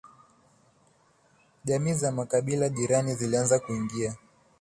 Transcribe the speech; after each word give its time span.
jamii 1.65 1.93
za 1.93 2.11
makabila 2.11 2.69
jirani 2.69 3.15
zilianza 3.15 3.59
kuiga 3.59 4.15